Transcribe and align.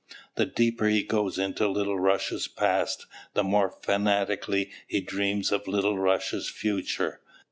The 0.33 0.47
deeper 0.47 0.87
he 0.87 1.03
goes 1.03 1.37
into 1.37 1.67
Little 1.67 1.99
Russia's 1.99 2.47
past 2.47 3.05
the 3.35 3.43
more 3.43 3.75
fanatically 3.83 4.71
he 4.87 4.99
dreams 4.99 5.51
of 5.51 5.67
Little 5.67 5.99
Russia's 5.99 6.49
future. 6.49 7.21